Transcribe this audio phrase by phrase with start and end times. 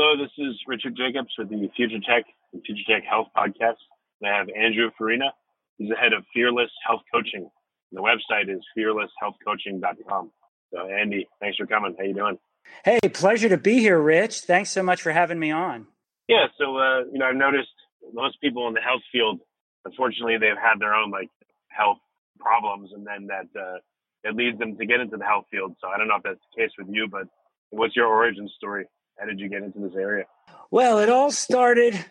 [0.00, 3.82] Hello, this is Richard Jacobs with the Future Tech and Future Tech Health podcast.
[4.22, 5.34] And I have Andrew Farina.
[5.76, 7.50] He's the head of Fearless Health Coaching.
[7.90, 10.30] And the website is fearlesshealthcoaching.com.
[10.72, 11.96] So, Andy, thanks for coming.
[11.98, 12.38] How you doing?
[12.84, 14.42] Hey, pleasure to be here, Rich.
[14.42, 15.88] Thanks so much for having me on.
[16.28, 17.74] Yeah, so uh, you know, I've noticed
[18.12, 19.40] most people in the health field,
[19.84, 21.30] unfortunately, they've had their own like
[21.76, 21.98] health
[22.38, 23.78] problems, and then that uh,
[24.22, 25.74] it leads them to get into the health field.
[25.80, 27.26] So I don't know if that's the case with you, but
[27.70, 28.86] what's your origin story?
[29.18, 30.24] How did you get into this area?
[30.70, 32.04] Well, it all started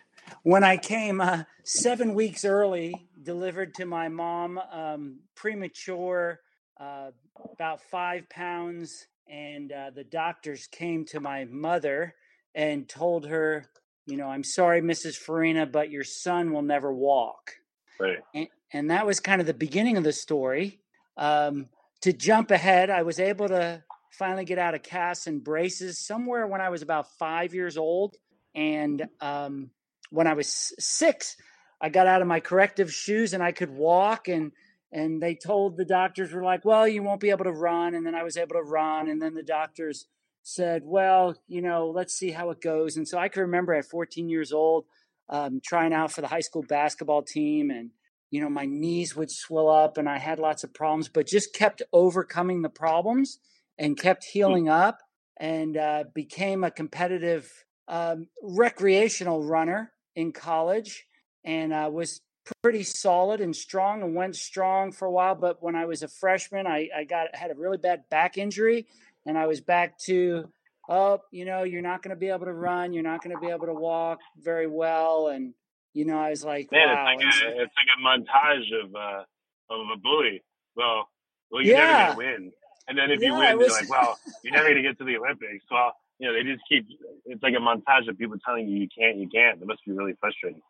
[0.43, 6.39] when I came uh, seven weeks early, delivered to my mom, um, premature
[6.79, 7.11] uh,
[7.53, 12.15] about five pounds, and uh, the doctors came to my mother
[12.55, 13.65] and told her,
[14.05, 15.15] you know, I'm sorry, Mrs.
[15.15, 17.53] Farina, but your son will never walk.
[17.99, 18.19] Right.
[18.33, 20.79] And, and that was kind of the beginning of the story.
[21.17, 21.69] Um,
[22.01, 23.83] to jump ahead, I was able to
[24.17, 28.15] finally get out of casts and braces somewhere when I was about five years old.
[28.55, 29.69] And um,
[30.09, 31.35] when I was six,
[31.79, 34.51] I got out of my corrective shoes and I could walk and
[34.91, 38.05] and they told the doctors were like well you won't be able to run and
[38.05, 40.05] then i was able to run and then the doctors
[40.43, 43.85] said well you know let's see how it goes and so i can remember at
[43.85, 44.85] 14 years old
[45.29, 47.91] um, trying out for the high school basketball team and
[48.31, 51.53] you know my knees would swell up and i had lots of problems but just
[51.53, 53.39] kept overcoming the problems
[53.77, 54.39] and kept hmm.
[54.39, 54.99] healing up
[55.39, 57.51] and uh, became a competitive
[57.87, 61.05] um, recreational runner in college
[61.45, 62.21] and uh, was
[62.61, 65.35] pretty solid and strong and went strong for a while.
[65.35, 68.87] But when I was a freshman, I, I got had a really bad back injury,
[69.25, 70.49] and I was back to,
[70.89, 73.41] oh, you know, you're not going to be able to run, you're not going to
[73.41, 75.53] be able to walk very well, and
[75.93, 77.13] you know, I was like, man, wow.
[77.17, 79.23] it's like, a, it's like a montage of uh,
[79.69, 80.43] of a bully.
[80.75, 81.09] Well,
[81.51, 82.07] well, you're yeah.
[82.07, 82.51] never to win,
[82.87, 85.03] and then if yeah, you win, you're like, well, you're never going to get to
[85.03, 85.65] the Olympics.
[85.69, 86.87] Well, you know, they just keep.
[87.25, 89.61] It's like a montage of people telling you you can't, you can't.
[89.61, 90.61] It must be really frustrating.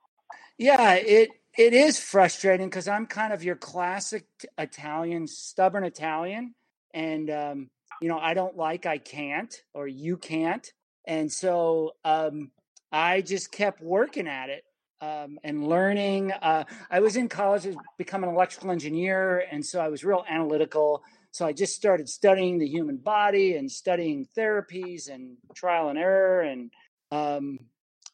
[0.57, 4.25] Yeah, it it is frustrating because I'm kind of your classic
[4.57, 6.56] Italian, stubborn Italian,
[6.94, 7.69] and um,
[8.01, 10.67] you know I don't like I can't or you can't,
[11.06, 12.51] and so um,
[12.91, 14.63] I just kept working at it
[15.01, 16.31] um, and learning.
[16.31, 20.25] Uh, I was in college to become an electrical engineer, and so I was real
[20.27, 21.03] analytical.
[21.31, 26.41] So I just started studying the human body and studying therapies and trial and error,
[26.41, 26.71] and
[27.11, 27.59] um,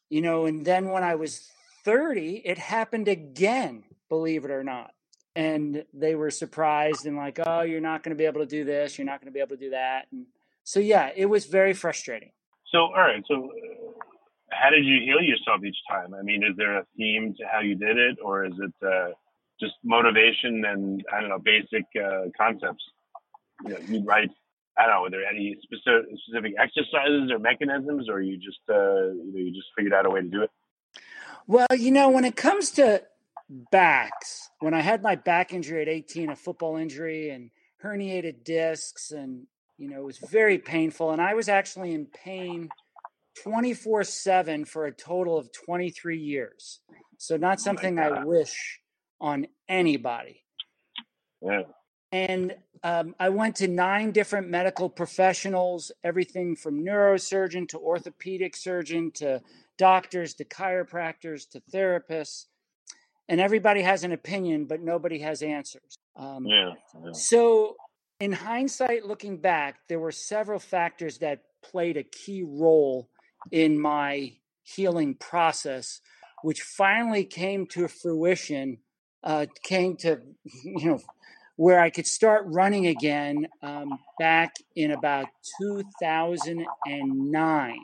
[0.08, 1.50] you know, and then when I was
[1.84, 4.92] 30, it happened again, believe it or not.
[5.36, 8.64] And they were surprised and like, oh, you're not going to be able to do
[8.64, 8.96] this.
[8.96, 10.06] You're not going to be able to do that.
[10.12, 10.26] And
[10.62, 12.30] so, yeah, it was very frustrating.
[12.70, 13.24] So, all right.
[13.28, 13.92] So, uh,
[14.50, 16.14] how did you heal yourself each time?
[16.14, 19.10] I mean, is there a theme to how you did it, or is it uh,
[19.60, 22.84] just motivation and, I don't know, basic uh, concepts?
[23.62, 24.30] You know, you write
[24.76, 29.12] I don't know, were there any specific, specific exercises or mechanisms, or you just uh,
[29.12, 30.50] you know you just figured out a way to do it?
[31.46, 33.02] Well, you know, when it comes to
[33.48, 37.50] backs, when I had my back injury at 18, a football injury and
[37.82, 39.46] herniated discs, and,
[39.76, 41.10] you know, it was very painful.
[41.10, 42.68] And I was actually in pain
[43.42, 46.80] 24 7 for a total of 23 years.
[47.18, 48.80] So, not oh something oh I wish
[49.20, 50.42] on anybody.
[51.42, 51.62] Yeah.
[52.14, 59.10] And um, I went to nine different medical professionals, everything from neurosurgeon to orthopedic surgeon
[59.16, 59.42] to
[59.78, 62.46] doctors to chiropractors to therapists.
[63.28, 65.98] and everybody has an opinion, but nobody has answers.
[66.14, 66.74] Um, yeah,
[67.04, 67.10] yeah.
[67.14, 67.74] So,
[68.20, 73.08] in hindsight, looking back, there were several factors that played a key role
[73.50, 76.00] in my healing process,
[76.42, 78.78] which finally came to fruition,
[79.24, 80.20] uh, came to,
[80.64, 81.00] you know,
[81.56, 85.26] where I could start running again um, back in about
[85.60, 87.78] 2009.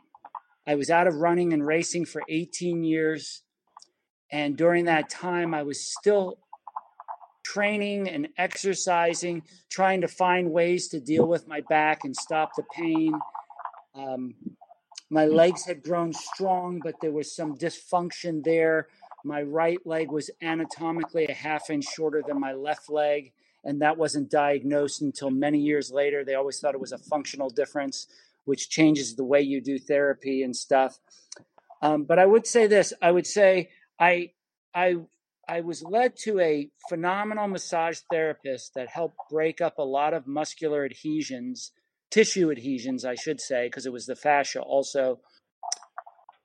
[0.67, 3.43] I was out of running and racing for 18 years.
[4.33, 6.39] And during that time, I was still
[7.45, 12.63] training and exercising, trying to find ways to deal with my back and stop the
[12.77, 13.13] pain.
[13.95, 14.35] Um,
[15.11, 18.87] my legs had grown strong, but there was some dysfunction there.
[19.25, 23.33] My right leg was anatomically a half inch shorter than my left leg,
[23.65, 26.25] and that wasn't diagnosed until many years later.
[26.25, 28.07] They always thought it was a functional difference,
[28.45, 30.99] which changes the way you do therapy and stuff.
[31.83, 34.33] Um, but I would say this: I would say I
[34.75, 34.97] I
[35.49, 40.27] I was led to a phenomenal massage therapist that helped break up a lot of
[40.27, 41.73] muscular adhesions
[42.11, 45.21] tissue adhesions, I should say, because it was the fascia also.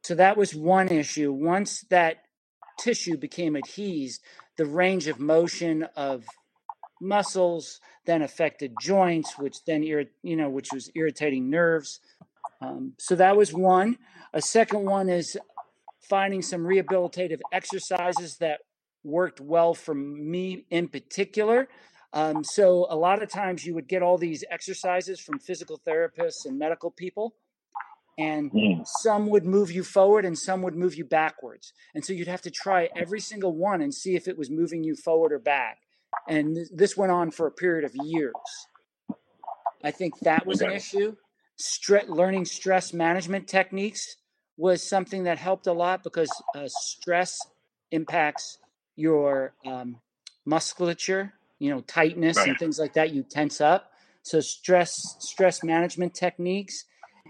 [0.03, 1.31] So that was one issue.
[1.33, 2.17] Once that
[2.79, 4.21] tissue became adhesed,
[4.57, 6.25] the range of motion of
[7.01, 11.99] muscles then affected joints, which then you know, which was irritating nerves.
[12.61, 13.97] Um, so that was one.
[14.33, 15.37] A second one is
[16.01, 18.61] finding some rehabilitative exercises that
[19.03, 21.67] worked well for me in particular.
[22.13, 26.45] Um, so a lot of times you would get all these exercises from physical therapists
[26.45, 27.35] and medical people,
[28.17, 28.87] and mm.
[29.01, 31.73] some would move you forward and some would move you backwards.
[31.93, 34.83] And so you'd have to try every single one and see if it was moving
[34.83, 35.79] you forward or back.
[36.27, 38.33] And this went on for a period of years.
[39.83, 40.71] I think that was okay.
[40.71, 41.15] an issue.
[41.59, 44.17] Stre- learning stress management techniques
[44.57, 47.37] was something that helped a lot because uh, stress
[47.91, 48.57] impacts
[48.95, 49.97] your um,
[50.45, 52.49] musculature you know tightness right.
[52.49, 53.91] and things like that you tense up
[54.21, 56.85] so stress stress management techniques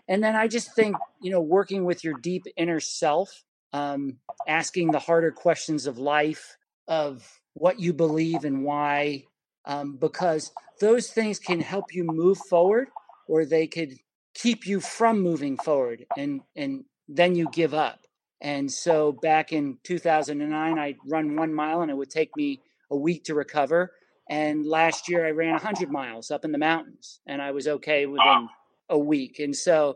[0.08, 3.44] and then i just think you know working with your deep inner self
[3.74, 9.24] um, asking the harder questions of life of what you believe and why
[9.66, 12.88] um, because those things can help you move forward
[13.28, 13.94] or they could
[14.36, 18.00] keep you from moving forward and and then you give up
[18.42, 22.62] and so back in 2009 i'd run one mile and it would take me
[22.92, 23.92] a week to recover
[24.30, 28.06] and last year I ran 100 miles up in the mountains and I was okay
[28.06, 28.50] within
[28.90, 29.40] a week.
[29.40, 29.96] And so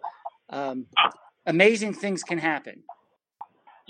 [0.50, 0.86] um,
[1.46, 2.84] amazing things can happen.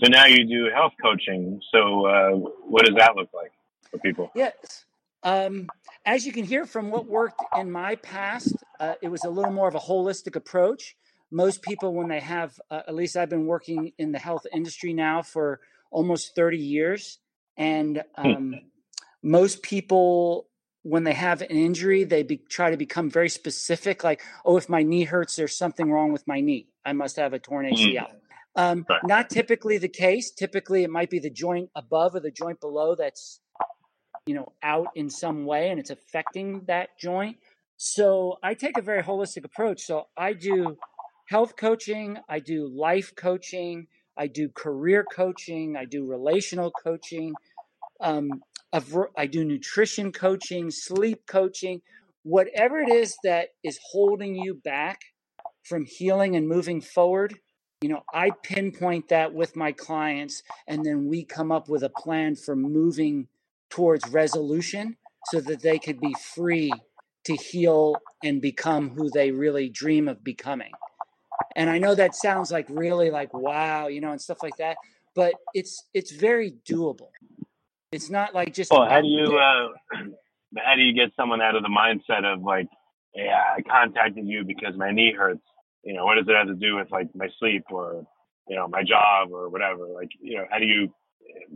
[0.02, 1.60] So now you do health coaching.
[1.74, 3.52] So uh, what does that look like
[3.92, 4.32] for people?
[4.36, 4.86] Yes.
[5.24, 5.68] Um,
[6.06, 9.52] as you can hear from what worked in my past, uh, it was a little
[9.52, 10.96] more of a holistic approach.
[11.32, 14.94] Most people, when they have, uh, at least I've been working in the health industry
[14.94, 15.60] now for
[15.92, 17.20] almost 30 years.
[17.58, 18.28] And hmm.
[18.28, 18.56] um,
[19.22, 20.48] most people
[20.84, 24.70] when they have an injury they be, try to become very specific like oh if
[24.70, 27.94] my knee hurts there's something wrong with my knee i must have a torn acl
[27.94, 28.16] mm.
[28.56, 29.02] um, right.
[29.04, 32.96] not typically the case typically it might be the joint above or the joint below
[32.96, 33.42] that's
[34.30, 37.38] you know out in some way and it's affecting that joint
[37.78, 40.78] so i take a very holistic approach so i do
[41.28, 43.88] health coaching i do life coaching
[44.18, 47.34] i do career coaching i do relational coaching
[48.02, 48.30] um,
[49.18, 51.82] I do nutrition coaching, sleep coaching,
[52.24, 55.02] whatever it is that is holding you back
[55.64, 57.34] from healing and moving forward.
[57.82, 61.90] You know, I pinpoint that with my clients, and then we come up with a
[61.90, 63.28] plan for moving
[63.70, 64.98] towards resolution
[65.28, 66.72] so that they could be free
[67.26, 70.72] to heal and become who they really dream of becoming.
[71.56, 74.78] And I know that sounds like really like wow, you know, and stuff like that,
[75.16, 77.10] but it's it's very doable.
[77.92, 78.72] It's not like just.
[78.72, 79.98] Well, how do you uh,
[80.58, 82.68] how do you get someone out of the mindset of like,
[83.16, 85.42] yeah, I contacted you because my knee hurts.
[85.84, 88.06] You know, what does it have to do with like my sleep or
[88.48, 89.88] you know my job or whatever?
[89.88, 90.94] Like, you know, how do you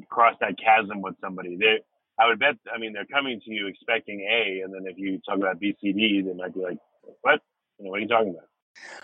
[0.09, 1.57] cross that chasm with somebody?
[1.57, 1.81] They,
[2.19, 2.55] I would bet.
[2.73, 5.75] I mean, they're coming to you expecting A, and then if you talk about B,
[5.81, 6.77] C, D, they might be like,
[7.21, 7.41] "What?
[7.79, 8.49] You know, what are you talking about?"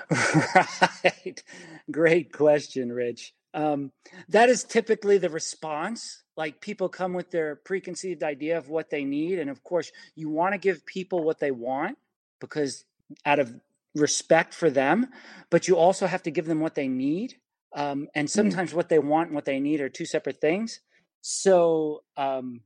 [1.04, 1.44] right.
[1.92, 3.34] Great question, Rich.
[3.54, 3.92] Um,
[4.30, 6.24] that is typically the response.
[6.38, 9.39] Like people come with their preconceived idea of what they need.
[9.39, 11.98] And of course, you want to give people what they want
[12.39, 12.86] because
[13.25, 13.54] out of
[13.96, 15.08] respect for them,
[15.50, 17.36] but you also have to give them what they need.
[17.75, 18.32] Um, and mm.
[18.32, 20.80] sometimes what they want and what they need are two separate things.
[21.22, 22.62] So, um,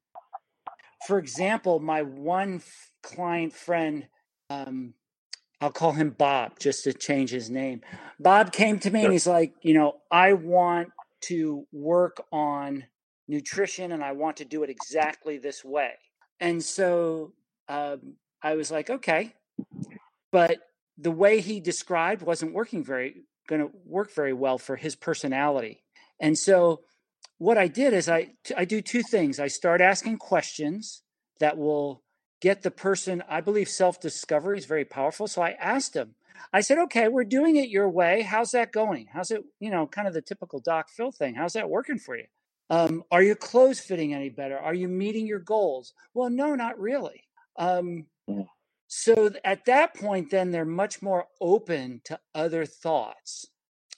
[1.07, 4.07] for example, my one f- client friend,
[4.50, 4.93] um,
[5.62, 7.81] I'll call him Bob just to change his name.
[8.19, 9.05] Bob came to me sure.
[9.05, 10.89] and he's like, you know, I want
[11.25, 12.86] to work on
[13.27, 15.93] nutrition and I want to do it exactly this way.
[16.39, 17.33] And so
[17.69, 19.33] um, I was like, okay.
[20.31, 20.57] But
[20.98, 25.83] the way he described wasn't working very, going to work very well for his personality.
[26.19, 26.81] And so
[27.44, 29.38] what I did is I, I do two things.
[29.38, 31.02] I start asking questions
[31.42, 32.02] that will
[32.40, 35.28] get the person, I believe self discovery is very powerful.
[35.28, 36.16] So I asked him,
[36.54, 38.22] I said, okay, we're doing it your way.
[38.22, 39.08] How's that going?
[39.12, 41.36] How's it, you know, kind of the typical Doc Phil thing?
[41.36, 42.26] How's that working for you?
[42.70, 44.58] Um, are your clothes fitting any better?
[44.58, 45.94] Are you meeting your goals?
[46.14, 47.24] Well, no, not really.
[47.58, 48.06] Um,
[48.88, 53.48] so at that point, then they're much more open to other thoughts.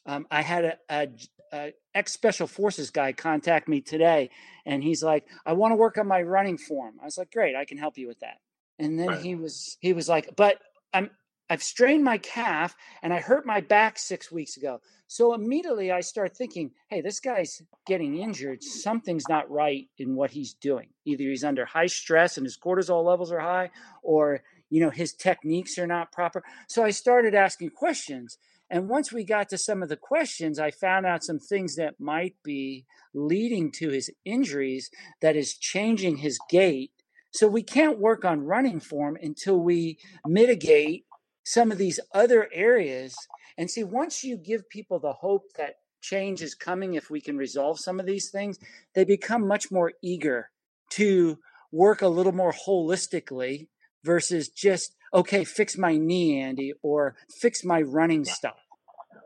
[0.07, 1.07] Um, I had a, a,
[1.53, 4.29] a ex special forces guy contact me today,
[4.65, 7.55] and he's like, "I want to work on my running form." I was like, "Great,
[7.55, 8.37] I can help you with that."
[8.79, 9.21] And then right.
[9.21, 10.59] he was he was like, "But
[10.93, 11.09] I'm
[11.49, 14.81] I've strained my calf and I hurt my back six weeks ago.
[15.07, 18.63] So immediately I start thinking, hey, this guy's getting injured.
[18.63, 20.87] Something's not right in what he's doing.
[21.05, 23.69] Either he's under high stress and his cortisol levels are high,
[24.01, 26.43] or you know, his techniques are not proper.
[26.67, 28.37] So I started asking questions.
[28.75, 31.97] And once we got to some of the questions, I found out some things that
[31.97, 34.89] might be leading to his injuries
[35.21, 36.91] that is changing his gait.
[37.31, 41.05] So we can't work on running form until we mitigate
[41.45, 43.15] some of these other areas.
[43.57, 47.37] And see, once you give people the hope that change is coming, if we can
[47.37, 48.59] resolve some of these things,
[48.93, 50.49] they become much more eager
[50.89, 51.39] to
[51.71, 53.69] work a little more holistically
[54.03, 58.64] versus just, okay, fix my knee, Andy, or fix my running stuff.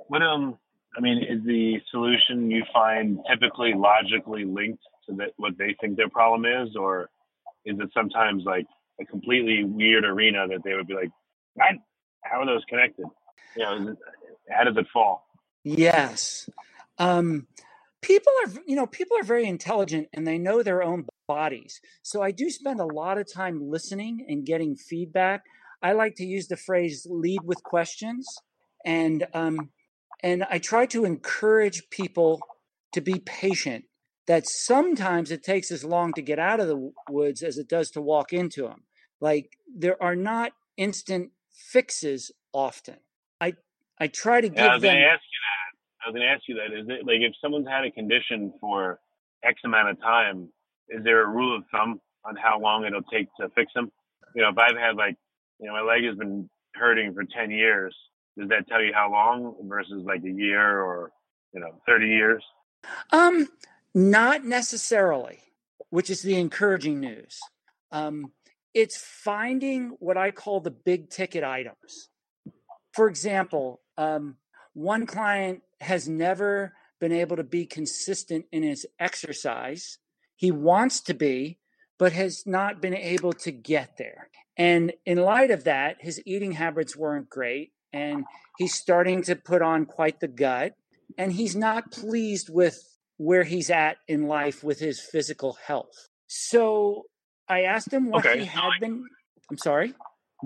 [0.10, 0.58] What, um,
[0.98, 5.98] I mean, is the solution you find typically logically linked to the, what they think
[5.98, 7.10] their problem is, or
[7.64, 8.66] is it sometimes like
[9.00, 11.12] a completely weird arena that they would be like,
[12.24, 13.06] how are those connected?
[13.56, 13.96] You know,
[14.50, 15.26] how does it fall?
[15.64, 16.50] Yes.
[16.98, 17.48] Um,
[18.02, 21.80] people are, you know, people are very intelligent and they know their own bodies.
[22.02, 25.44] So I do spend a lot of time listening and getting feedback.
[25.84, 28.28] I like to use the phrase lead with questions.
[28.86, 29.70] And, um,
[30.22, 32.42] and I try to encourage people
[32.94, 33.86] to be patient
[34.28, 37.90] that sometimes it takes as long to get out of the woods as it does
[37.92, 38.84] to walk into them.
[39.20, 42.98] Like there are not instant fixes often.
[43.42, 43.54] I
[44.00, 44.96] I try to give yeah, I was them.
[44.96, 45.60] Gonna ask you that.
[46.06, 46.80] I was going to ask you that.
[46.80, 49.00] Is it like if someone's had a condition for
[49.44, 50.50] X amount of time,
[50.90, 53.92] is there a rule of thumb on how long it'll take to fix them?
[54.36, 55.16] You know, if I've had like,
[55.60, 57.96] you know, my leg has been hurting for 10 years,
[58.38, 61.12] does that tell you how long versus like a year or,
[61.54, 62.44] you know, 30 years?
[63.12, 63.50] Um,
[63.94, 65.40] not necessarily,
[65.90, 67.40] which is the encouraging news.
[67.92, 68.32] Um,
[68.74, 72.10] it's finding what I call the big ticket items.
[72.94, 74.38] For example, um,
[74.74, 79.98] one client has never been able to be consistent in his exercise.
[80.36, 81.60] He wants to be,
[81.98, 84.30] but has not been able to get there.
[84.58, 87.72] And in light of that, his eating habits weren't great.
[87.92, 88.26] And
[88.58, 90.74] he's starting to put on quite the gut.
[91.18, 92.84] And he's not pleased with
[93.18, 96.10] where he's at in life with his physical health.
[96.28, 97.04] So
[97.50, 98.40] I asked him what okay.
[98.40, 99.04] he had been.
[99.50, 99.94] I'm sorry.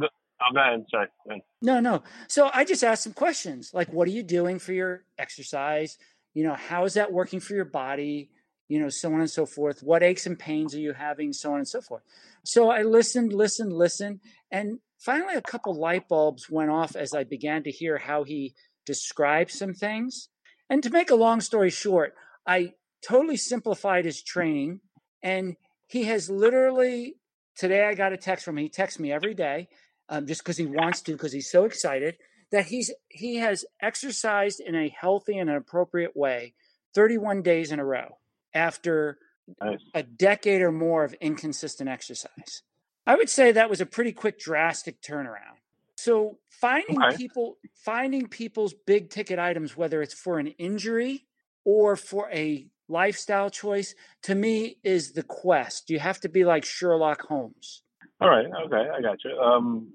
[0.01, 0.07] oh,
[0.53, 0.85] go ahead.
[0.89, 1.07] Sorry.
[1.25, 1.41] Go ahead.
[1.61, 2.03] No, no.
[2.27, 5.97] So I just asked some questions like, what are you doing for your exercise?
[6.33, 8.31] You know, how is that working for your body?
[8.69, 9.83] You know, so on and so forth.
[9.83, 11.33] What aches and pains are you having?
[11.33, 12.01] So on and so forth.
[12.43, 14.21] So I listened, listened, listened.
[14.49, 18.53] And finally, a couple light bulbs went off as I began to hear how he
[18.85, 20.29] described some things.
[20.69, 22.13] And to make a long story short,
[22.47, 22.73] I
[23.05, 24.79] totally simplified his training
[25.21, 25.55] and
[25.87, 27.15] he has literally
[27.55, 28.63] today I got a text from him.
[28.63, 29.69] He texts me every day,
[30.09, 32.15] um, just because he wants to, because he's so excited
[32.51, 36.53] that he's he has exercised in a healthy and an appropriate way
[36.95, 38.17] 31 days in a row
[38.53, 39.17] after
[39.61, 39.79] nice.
[39.93, 42.63] a decade or more of inconsistent exercise.
[43.05, 45.59] I would say that was a pretty quick drastic turnaround.
[45.95, 47.17] So finding okay.
[47.17, 51.25] people finding people's big ticket items whether it's for an injury
[51.65, 55.89] or for a lifestyle choice to me is the quest.
[55.89, 57.83] You have to be like Sherlock Holmes.
[58.19, 58.45] All right.
[58.65, 58.89] Okay.
[58.89, 59.31] I got you.
[59.39, 59.93] Um,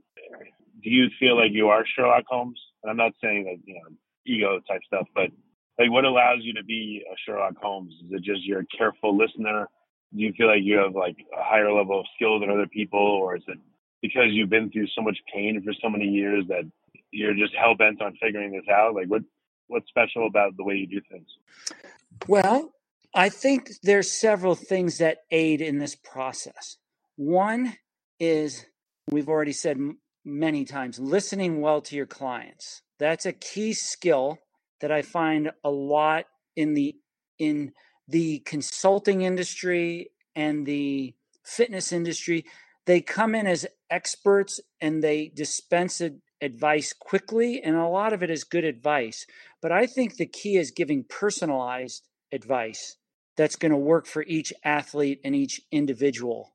[0.83, 2.61] do you feel like you are Sherlock Holmes?
[2.83, 3.97] And I'm not saying that, you know,
[4.27, 5.31] ego type stuff, but
[5.79, 7.95] like what allows you to be a Sherlock Holmes?
[8.05, 9.69] Is it just you're a careful listener?
[10.15, 13.01] Do you feel like you have like a higher level of skill than other people?
[13.01, 13.59] Or is it
[14.01, 16.63] because you've been through so much pain for so many years that
[17.11, 18.95] you're just hell bent on figuring this out?
[18.95, 19.23] Like what,
[19.67, 21.29] what's special about the way you do things?
[22.27, 22.73] Well,
[23.15, 26.77] I think there's several things that aid in this process.
[27.17, 27.75] One
[28.21, 28.67] is
[29.11, 29.79] we've already said
[30.25, 32.83] many times listening well to your clients.
[32.99, 34.39] That's a key skill
[34.81, 36.95] that I find a lot in the
[37.39, 37.73] in
[38.09, 42.45] the consulting industry and the fitness industry,
[42.87, 46.01] they come in as experts and they dispense
[46.41, 49.27] advice quickly, and a lot of it is good advice.
[49.61, 52.97] But I think the key is giving personalized advice
[53.37, 56.55] that's going to work for each athlete and each individual.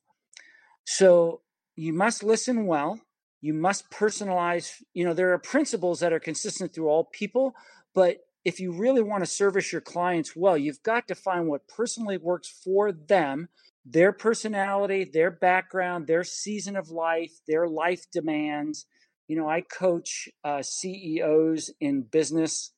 [0.85, 1.41] So
[1.75, 2.99] you must listen well.
[3.41, 4.81] You must personalize.
[4.93, 7.55] You know, there are principles that are consistent through all people,
[7.93, 11.67] but if you really want to service your clients well, you've got to find what
[11.67, 13.49] personally works for them,
[13.85, 18.85] their personality, their background, their season of life, their life demands.
[19.27, 22.73] You know, I coach uh, CEOs in business,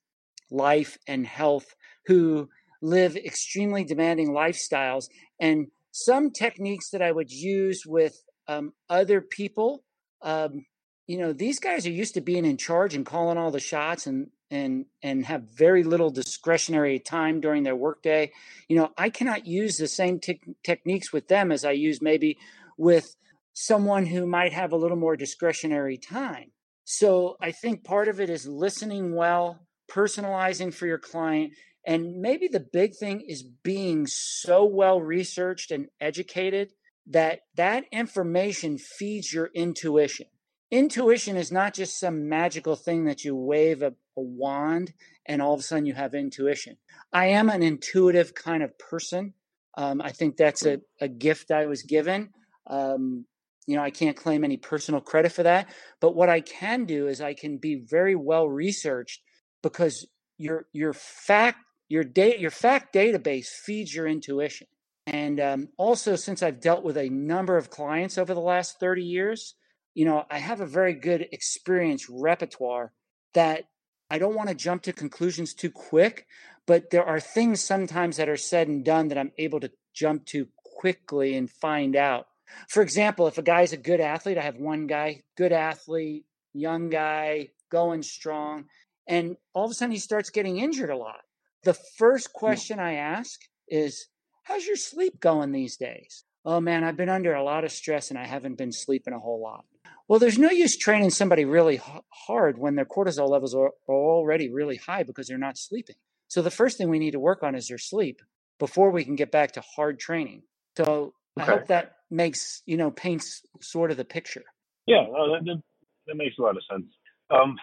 [0.51, 2.50] life, and health who
[2.81, 5.10] live extremely demanding lifestyles.
[5.39, 9.84] And some techniques that I would use with um, other people,
[10.22, 10.65] um,
[11.07, 14.05] you know, these guys are used to being in charge and calling all the shots
[14.05, 18.32] and and and have very little discretionary time during their workday.
[18.68, 22.38] You know, I cannot use the same te- techniques with them as I use maybe
[22.78, 23.16] with
[23.54, 26.52] someone who might have a little more discretionary time.
[26.84, 29.60] So I think part of it is listening well,
[29.90, 31.54] personalizing for your client,
[31.86, 36.74] and maybe the big thing is being so well researched and educated
[37.08, 40.28] that that information feeds your intuition.
[40.75, 44.91] Intuition is not just some magical thing that you wave a, a wand
[45.25, 46.75] and all of a sudden you have intuition.
[47.13, 49.36] I am an intuitive kind of person.
[49.77, 52.32] Um, I think that's a, a gift I was given.
[52.67, 53.25] Um,
[53.65, 55.70] you know, I can't claim any personal credit for that.
[56.01, 59.22] But what I can do is I can be very well researched
[59.63, 60.05] because
[60.38, 64.67] your your fact your data your fact database feeds your intuition
[65.08, 69.01] and um, also since i've dealt with a number of clients over the last 30
[69.01, 69.55] years
[69.96, 72.92] you know i have a very good experience repertoire
[73.34, 73.66] that
[74.12, 76.28] i don't want to jump to conclusions too quick
[76.68, 80.25] but there are things sometimes that are said and done that i'm able to jump
[80.25, 82.27] to quickly and find out
[82.70, 86.90] for example if a guy's a good athlete i have one guy good athlete young
[86.90, 88.66] guy going strong
[89.08, 91.22] and all of a sudden he starts getting injured a lot
[91.66, 94.08] the first question I ask is,
[94.44, 96.24] How's your sleep going these days?
[96.46, 99.20] Oh man, I've been under a lot of stress and I haven't been sleeping a
[99.20, 99.66] whole lot.
[100.07, 104.77] Well, there's no use training somebody really hard when their cortisol levels are, already really
[104.77, 105.96] high because they're not sleeping.
[106.27, 108.22] So the first thing we need to work on is their sleep
[108.59, 110.44] before we can get back to hard training.
[110.77, 111.51] So okay.
[111.51, 114.44] I hope that makes, you know, paints sort of the picture.
[114.85, 115.63] Yeah, that, that,
[116.07, 116.85] that makes a lot of sense.
[117.31, 117.55] Um,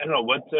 [0.00, 0.56] I don't know what uh,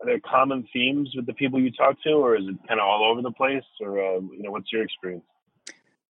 [0.00, 2.86] are there common themes with the people you talk to, or is it kind of
[2.86, 3.64] all over the place?
[3.80, 5.24] Or uh, you know, what's your experience?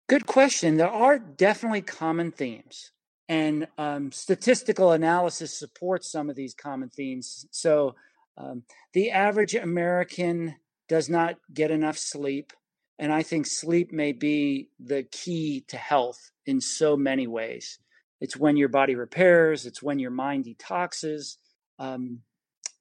[0.07, 0.77] Good question.
[0.77, 2.91] There are definitely common themes,
[3.27, 7.47] and um, statistical analysis supports some of these common themes.
[7.51, 7.95] So,
[8.37, 10.55] um, the average American
[10.89, 12.53] does not get enough sleep,
[12.99, 17.79] and I think sleep may be the key to health in so many ways.
[18.21, 19.65] It's when your body repairs.
[19.65, 21.37] It's when your mind detoxes.
[21.79, 22.21] Um,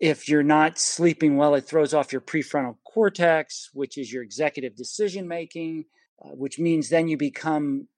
[0.00, 4.76] if you're not sleeping well, it throws off your prefrontal cortex, which is your executive
[4.76, 5.86] decision making,
[6.22, 7.88] uh, which means then you become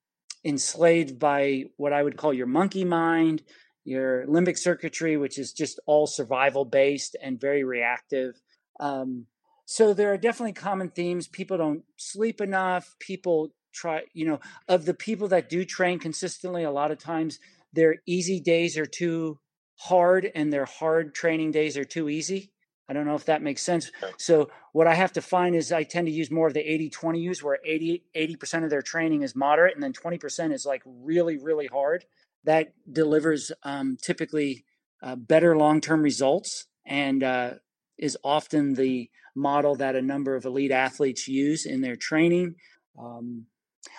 [0.43, 3.43] enslaved by what I would call your monkey mind,
[3.83, 8.41] your limbic circuitry, which is just all survival based and very reactive.
[8.79, 9.25] Um,
[9.65, 11.27] so there are definitely common themes.
[11.27, 12.95] People don't sleep enough.
[12.99, 17.39] People try, you know, of the people that do train consistently, a lot of times
[17.73, 19.39] their easy days are too
[19.75, 22.51] hard and their hard training days are too easy.
[22.89, 23.91] I don't know if that makes sense.
[24.17, 27.19] So what I have to find is I tend to use more of the 80-20
[27.19, 31.37] use where 80 80% of their training is moderate and then 20% is like really
[31.37, 32.05] really hard.
[32.43, 34.63] That delivers um, typically
[35.03, 37.55] uh, better long-term results and uh,
[37.97, 42.55] is often the model that a number of elite athletes use in their training.
[42.97, 43.45] Um,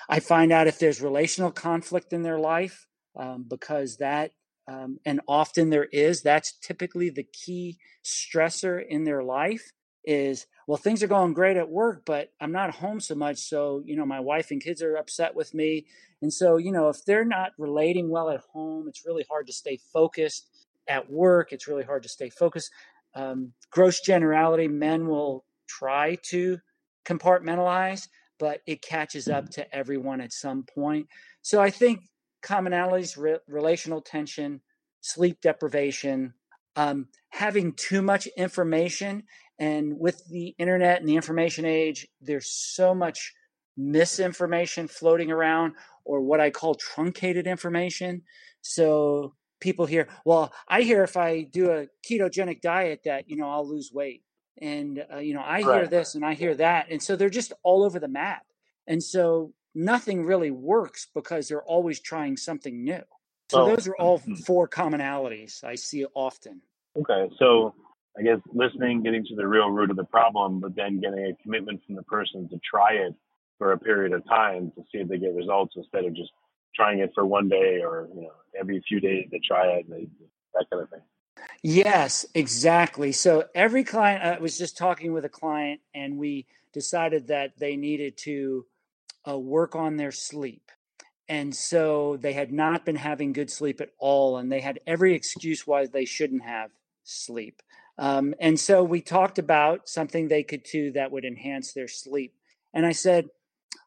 [0.09, 4.33] I find out if there's relational conflict in their life um, because that
[4.69, 9.73] um, and often there is that's typically the key stressor in their life
[10.05, 13.83] is well things are going great at work but i'm not home so much so
[13.85, 15.87] you know my wife and kids are upset with me.
[16.21, 19.53] And so you know if they're not relating well at home it's really hard to
[19.53, 20.49] stay focused
[20.89, 22.71] at work it's really hard to stay focused.
[23.15, 26.59] Um, gross generality men will try to
[27.05, 31.07] compartmentalize but it catches up to everyone at some point.
[31.43, 32.01] So i think
[32.43, 34.61] commonalities, re- relational tension,
[35.01, 36.35] sleep deprivation,
[36.77, 39.25] um, having too much information.
[39.59, 43.33] And with the internet and the information age, there's so much
[43.77, 45.75] misinformation floating around,
[46.05, 48.23] or what I call truncated information.
[48.61, 53.49] So people hear, well, I hear if I do a ketogenic diet that, you know,
[53.51, 54.23] I'll lose weight.
[54.61, 55.65] and uh, you know I Right.
[55.65, 58.43] hear this and I hear that, and so they're just all over the map,
[58.89, 63.03] and so nothing really works because they're always trying something new.
[63.51, 64.45] So Oh, those are all mhm.
[64.45, 66.61] four commonalities I see often.
[66.97, 67.75] Okay, so
[68.19, 71.43] I guess listening, getting to the real root of the problem, but then getting a
[71.43, 73.15] commitment from the person to try it
[73.59, 76.31] for a period of time to see if they get results instead of just
[76.75, 79.95] trying it for one day or you know every few days they try it and
[79.95, 80.09] they,
[80.55, 81.01] that kind of thing.
[81.63, 83.13] Yes, exactly.
[83.13, 87.77] So every client, I was just talking with a client, and we decided that they
[87.77, 88.67] needed to
[89.27, 90.71] uh, work on their sleep.
[91.29, 95.15] And so they had not been having good sleep at all, and they had every
[95.15, 96.71] excuse why they shouldn't have
[97.05, 97.63] sleep.
[97.99, 102.35] Um, and so we talked about something they could do that would enhance their sleep.
[102.73, 103.29] And I said,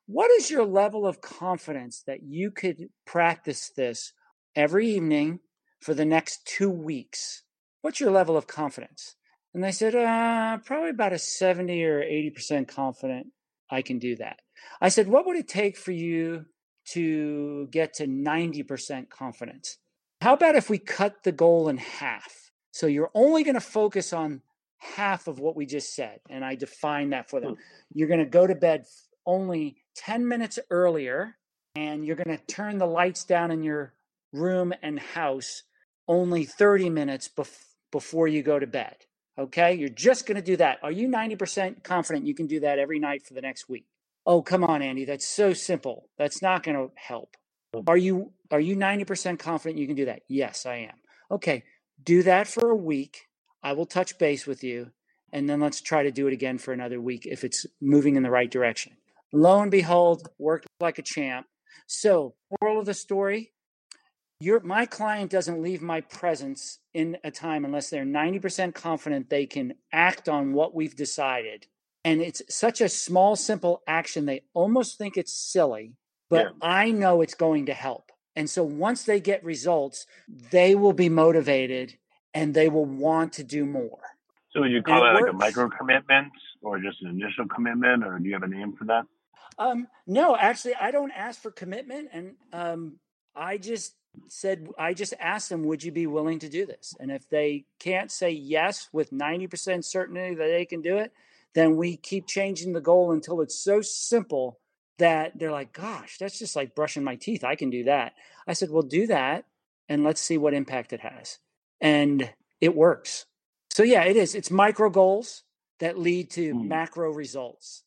[0.05, 4.13] What is your level of confidence that you could practice this
[4.55, 5.39] every evening
[5.79, 7.43] for the next two weeks?
[7.81, 9.15] What's your level of confidence?
[9.53, 13.27] And they said, uh, probably about a 70 or 80% confident
[13.69, 14.39] I can do that.
[14.79, 16.45] I said, what would it take for you
[16.89, 19.77] to get to 90% confidence?
[20.21, 22.51] How about if we cut the goal in half?
[22.71, 24.41] So you're only going to focus on
[24.77, 26.19] half of what we just said.
[26.29, 27.53] And I define that for them.
[27.53, 27.61] Hmm.
[27.93, 28.85] You're going to go to bed
[29.25, 31.35] only 10 minutes earlier,
[31.75, 33.93] and you're going to turn the lights down in your
[34.33, 35.63] room and house
[36.07, 38.95] only 30 minutes bef- before you go to bed.
[39.37, 40.79] Okay, you're just going to do that.
[40.83, 43.85] Are you 90% confident you can do that every night for the next week?
[44.25, 45.05] Oh, come on, Andy.
[45.05, 46.09] That's so simple.
[46.17, 47.35] That's not going to help.
[47.75, 47.83] Mm.
[47.87, 50.23] Are you are you 90% confident you can do that?
[50.27, 50.95] Yes, I am.
[51.31, 51.63] Okay,
[52.03, 53.29] do that for a week.
[53.63, 54.91] I will touch base with you
[55.31, 58.23] and then let's try to do it again for another week if it's moving in
[58.23, 58.93] the right direction.
[59.33, 61.47] Lo and behold, worked like a champ.
[61.87, 63.51] So, moral of the story,
[64.39, 69.45] your my client doesn't leave my presence in a time unless they're 90% confident they
[69.45, 71.67] can act on what we've decided
[72.03, 75.93] and it's such a small simple action they almost think it's silly
[76.29, 76.51] but Yeah.
[76.61, 80.05] i know it's going to help and so once they get results
[80.51, 81.97] they will be motivated
[82.33, 83.99] and they will want to do more
[84.53, 88.03] So would you call it that like a micro commitment or just an initial commitment
[88.03, 89.05] or do you have a name for that?
[89.57, 92.99] Um, no, actually, I don't ask for commitment, and um,
[93.35, 93.95] I just
[94.27, 97.65] said I just asked them, "Would you be willing to do this?" And if they
[97.77, 101.11] can't say yes with ninety percent certainty that they can do it,
[101.53, 104.59] then we keep changing the goal until it's so simple
[104.97, 107.43] that they're like, "Gosh, that's just like brushing my teeth.
[107.43, 108.13] I can do that."
[108.47, 109.45] I said, "Well, do that,
[109.89, 111.39] and let's see what impact it has."
[111.79, 113.25] And it works.
[113.71, 114.35] So yeah, it is.
[114.35, 115.43] It's micro goals
[115.79, 116.67] that lead to Hmm.
[116.67, 117.83] macro results.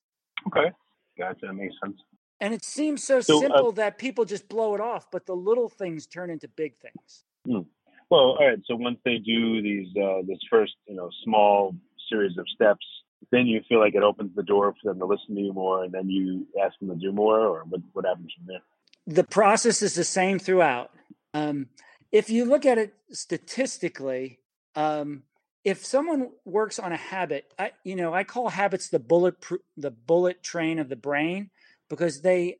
[0.48, 0.72] Okay.
[1.16, 1.46] Gotcha.
[1.46, 2.00] That makes sense.
[2.40, 5.36] And it seems so, So, uh, simple that people just blow it off, but the
[5.36, 7.24] little things turn into big things.
[7.46, 7.64] Well,
[8.10, 8.58] all right.
[8.66, 11.74] So once they do these, uh, this first, you know, small
[12.08, 12.84] series of steps,
[13.30, 15.84] then you feel like it opens the door for them to listen to you more,
[15.84, 18.62] and then you ask them to do more, or what, what happens from there?
[19.06, 20.90] The process is the same throughout.
[21.32, 21.68] Um,
[22.12, 24.38] if you look at it statistically,
[24.76, 25.24] um,
[25.64, 29.56] if someone works on a habit, I, you know, I call habits the bullet pr-
[29.76, 31.50] the bullet train of the brain
[31.88, 32.58] because they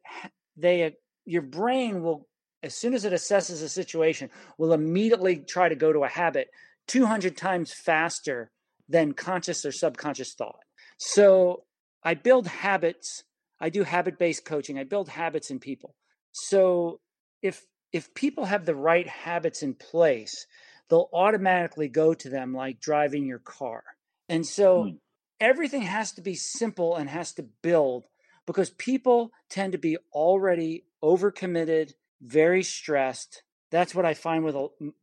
[0.56, 0.90] they uh,
[1.24, 2.26] your brain will
[2.62, 6.48] as soon as it assesses a situation will immediately try to go to a habit
[6.88, 8.50] 200 times faster
[8.88, 10.60] than conscious or subconscious thought.
[10.98, 11.64] So
[12.02, 13.24] I build habits.
[13.60, 14.78] I do habit based coaching.
[14.78, 15.94] I build habits in people.
[16.32, 17.00] So
[17.42, 20.46] if if people have the right habits in place,
[20.88, 23.84] they'll automatically go to them like driving your car.
[24.28, 24.96] And so Hmm.
[25.40, 28.06] everything has to be simple and has to build
[28.46, 33.42] because people tend to be already overcommitted, very stressed.
[33.70, 34.56] That's what I find with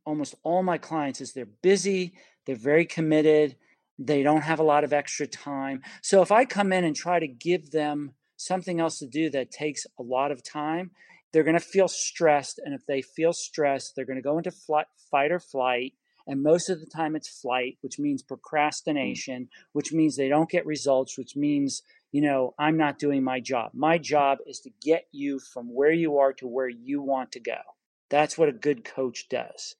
[0.04, 2.14] almost all my clients is they're busy,
[2.46, 3.56] they're very committed,
[3.98, 5.82] they don't have a lot of extra time.
[6.02, 9.50] So if I come in and try to give them something else to do that
[9.50, 10.90] takes a lot of time,
[11.32, 14.50] they're going to feel stressed and if they feel stressed, they're going to go into
[14.50, 15.94] flight, fight or flight
[16.26, 18.28] and most of the time it's flight, which means mm.
[18.28, 23.40] procrastination, which means they don't get results, which means you know, I'm not doing my
[23.40, 23.70] job.
[23.72, 27.40] My job is to get you from where you are to where you want to
[27.40, 27.56] go.
[28.10, 29.76] That's what a good coach does.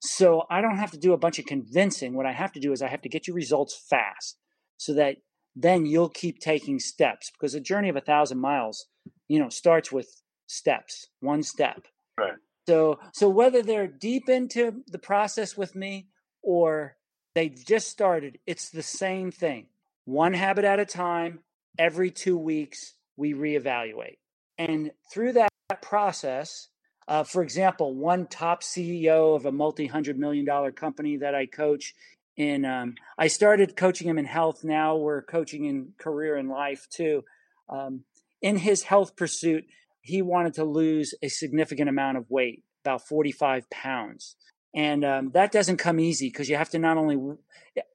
[0.00, 2.14] So I don't have to do a bunch of convincing.
[2.14, 4.38] What I have to do is I have to get you results fast
[4.76, 5.16] so that
[5.56, 8.86] then you'll keep taking steps because a journey of a thousand miles,
[9.28, 11.86] you know, starts with steps, one step.
[12.18, 12.34] Right.
[12.68, 16.08] So, so whether they're deep into the process with me
[16.42, 16.96] or
[17.34, 19.66] they just started, it's the same thing.
[20.04, 21.40] One habit at a time,
[21.78, 24.18] every two weeks, we reevaluate.
[24.58, 25.50] And through that
[25.82, 26.68] process,
[27.06, 31.46] uh, for example, one top CEO of a multi hundred million dollar company that I
[31.46, 31.94] coach,
[32.36, 34.64] in um, I started coaching him in health.
[34.64, 37.24] Now we're coaching in career and life too.
[37.68, 38.04] Um,
[38.40, 39.64] in his health pursuit,
[40.00, 44.36] he wanted to lose a significant amount of weight, about 45 pounds.
[44.74, 47.36] And um, that doesn't come easy because you have to not only,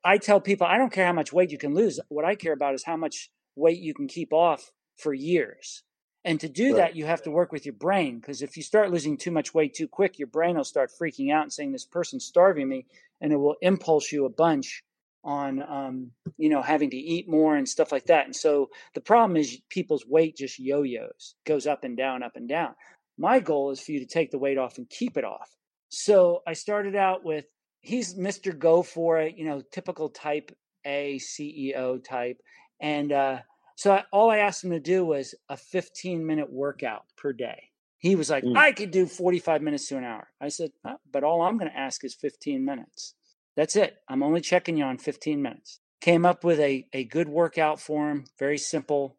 [0.03, 1.99] I tell people, I don't care how much weight you can lose.
[2.07, 5.83] What I care about is how much weight you can keep off for years.
[6.25, 6.77] And to do right.
[6.77, 9.53] that, you have to work with your brain because if you start losing too much
[9.53, 12.85] weight too quick, your brain will start freaking out and saying, This person's starving me.
[13.21, 14.83] And it will impulse you a bunch
[15.23, 18.25] on, um, you know, having to eat more and stuff like that.
[18.25, 22.35] And so the problem is people's weight just yo yos, goes up and down, up
[22.35, 22.75] and down.
[23.17, 25.49] My goal is for you to take the weight off and keep it off.
[25.89, 27.45] So I started out with,
[27.81, 28.57] he's Mr.
[28.57, 30.55] Go for it, you know, typical type
[30.85, 32.37] A CEO type.
[32.79, 33.39] And, uh,
[33.79, 37.69] so I, all I asked him to do was a 15 minute workout per day.
[37.97, 38.57] He was like, mm.
[38.57, 40.27] I could do 45 minutes to an hour.
[40.41, 43.13] I said, oh, but all I'm going to ask is 15 minutes.
[43.55, 43.95] That's it.
[44.09, 45.79] I'm only checking you on 15 minutes.
[46.01, 49.15] Came up with a, a good workout for him, very simple.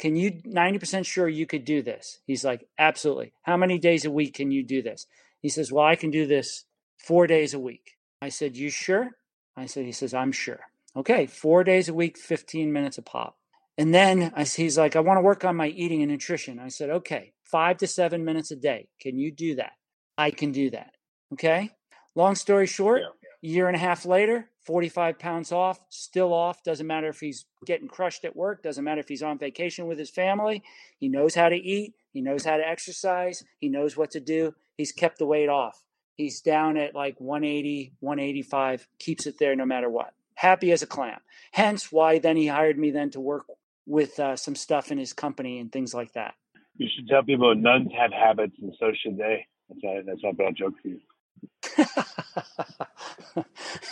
[0.00, 2.18] Can you 90% sure you could do this?
[2.26, 3.34] He's like, absolutely.
[3.42, 5.06] How many days a week can you do this?
[5.38, 6.64] He says, well, I can do this
[6.98, 7.98] four days a week.
[8.20, 9.10] I said, you sure?
[9.56, 10.58] I said, he says, I'm sure.
[10.96, 13.36] Okay, four days a week, 15 minutes a pop.
[13.78, 16.58] And then I, he's like, I want to work on my eating and nutrition.
[16.58, 18.88] I said, okay, five to seven minutes a day.
[19.00, 19.72] Can you do that?
[20.18, 20.92] I can do that.
[21.32, 21.70] Okay.
[22.14, 23.50] Long story short, yeah.
[23.50, 26.62] year and a half later, 45 pounds off, still off.
[26.62, 29.98] Doesn't matter if he's getting crushed at work, doesn't matter if he's on vacation with
[29.98, 30.62] his family.
[30.98, 34.54] He knows how to eat, he knows how to exercise, he knows what to do.
[34.76, 35.82] He's kept the weight off.
[36.16, 40.12] He's down at like 180, 185, keeps it there no matter what.
[40.34, 41.20] Happy as a clam.
[41.52, 43.46] Hence why then he hired me then to work
[43.86, 46.34] with uh, some stuff in his company and things like that.
[46.76, 49.46] You should tell people nuns have habits, and so should they.
[49.68, 51.00] That's a, that's a bad joke for you.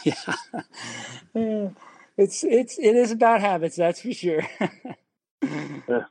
[0.04, 1.70] yeah,
[2.16, 4.46] it's it's it is about habits, that's for sure.
[5.42, 6.04] yeah.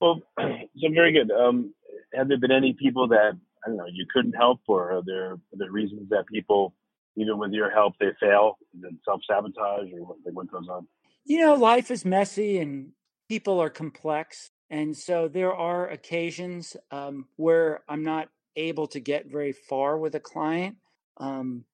[0.00, 1.30] Well, so very good.
[1.30, 1.74] Um,
[2.14, 3.32] have there been any people that
[3.64, 6.74] I don't know you couldn't help, or are there are there reasons that people,
[7.16, 10.86] even with your help, they fail and then self sabotage, or what, what goes on?
[11.24, 12.92] You know, life is messy, and
[13.30, 14.50] people are complex.
[14.70, 20.16] And so there are occasions um, where I'm not able to get very far with
[20.16, 20.78] a client.
[21.16, 21.64] Um,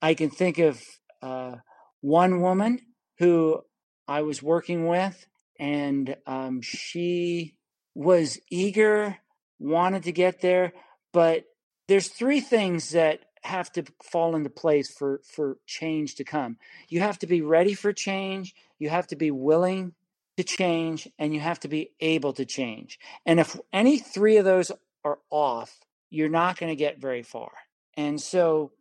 [0.00, 0.80] I can think of
[1.20, 1.56] uh,
[2.00, 2.80] one woman
[3.18, 3.60] who
[4.08, 5.26] I was working with,
[5.60, 7.54] and um, she
[7.94, 9.18] was eager,
[9.58, 10.72] wanted to get there,
[11.12, 11.44] but
[11.86, 16.56] there's three things that have to fall into place for for change to come.
[16.88, 18.54] You have to be ready for change.
[18.78, 19.92] You have to be willing
[20.38, 22.98] to change and you have to be able to change.
[23.26, 24.72] And if any three of those
[25.04, 25.76] are off,
[26.10, 27.52] you're not going to get very far.
[27.96, 28.72] And so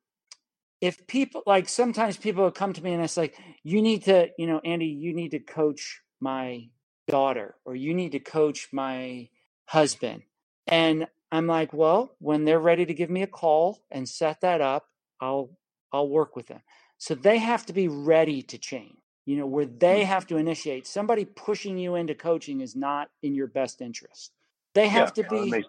[0.81, 4.47] if people like sometimes people come to me and it's like, you need to, you
[4.47, 6.69] know, Andy, you need to coach my
[7.07, 9.29] daughter or you need to coach my
[9.65, 10.23] husband.
[10.67, 14.61] And I'm like, well, when they're ready to give me a call and set that
[14.61, 14.87] up,
[15.21, 15.49] I'll
[15.93, 16.61] I'll work with them.
[16.97, 20.05] So they have to be ready to change you know, where they mm.
[20.05, 20.87] have to initiate.
[20.87, 24.33] Somebody pushing you into coaching is not in your best interest.
[24.73, 25.65] They have yeah, to be,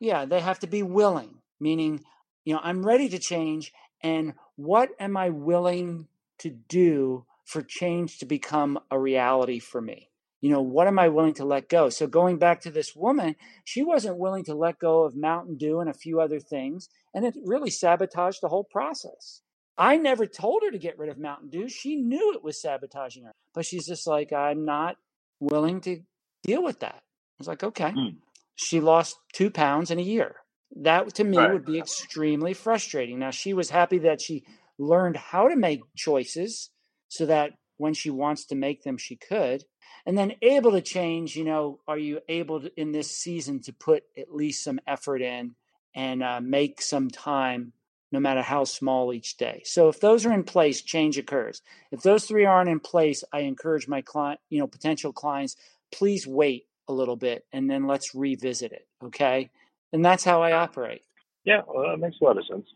[0.00, 2.04] yeah, they have to be willing, meaning,
[2.44, 3.72] you know, I'm ready to change.
[4.02, 10.08] And what am I willing to do for change to become a reality for me?
[10.40, 11.88] You know, what am I willing to let go?
[11.88, 15.78] So, going back to this woman, she wasn't willing to let go of Mountain Dew
[15.78, 16.88] and a few other things.
[17.14, 19.42] And it really sabotaged the whole process.
[19.78, 21.68] I never told her to get rid of Mountain Dew.
[21.68, 24.96] She knew it was sabotaging her, but she's just like, I'm not
[25.40, 26.00] willing to
[26.42, 26.96] deal with that.
[26.96, 27.90] I was like, okay.
[27.90, 28.16] Mm.
[28.54, 30.36] She lost two pounds in a year.
[30.76, 31.52] That to me right.
[31.52, 33.18] would be extremely frustrating.
[33.18, 34.44] Now, she was happy that she
[34.78, 36.70] learned how to make choices
[37.08, 39.64] so that when she wants to make them, she could.
[40.06, 43.72] And then able to change, you know, are you able to, in this season to
[43.72, 45.54] put at least some effort in
[45.94, 47.72] and uh, make some time
[48.12, 49.62] no matter how small each day.
[49.64, 51.62] So if those are in place, change occurs.
[51.90, 55.56] If those three aren't in place, I encourage my client, you know, potential clients,
[55.90, 58.86] please wait a little bit and then let's revisit it.
[59.02, 59.50] Okay.
[59.92, 61.02] And that's how I operate.
[61.44, 62.66] Yeah, well, that makes a lot of sense.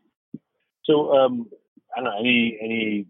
[0.84, 1.48] So, um,
[1.94, 3.06] I don't know, any, any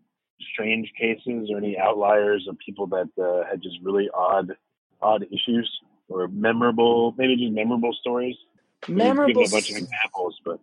[0.53, 4.53] strange cases or any outliers of people that uh, had just really odd,
[5.01, 5.71] odd issues
[6.09, 8.37] or memorable, maybe just memorable stories?
[8.89, 9.43] Memorable.
[9.43, 10.61] Give a bunch of examples, but.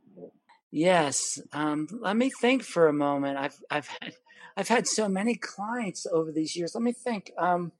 [0.75, 1.39] Yes.
[1.51, 3.37] Um, let me think for a moment.
[3.37, 4.13] I've I've had
[4.57, 6.73] I've had so many clients over these years.
[6.73, 7.31] Let me think.
[7.37, 7.71] Um,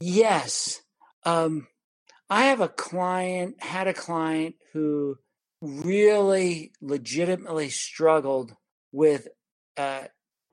[0.00, 0.82] yes.
[1.24, 1.66] Um,
[2.28, 5.18] I have a client, had a client who
[5.62, 8.54] really legitimately struggled
[8.92, 9.28] with
[9.78, 10.04] uh,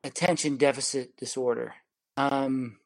[0.04, 1.74] attention deficit disorder.
[2.16, 2.78] Um,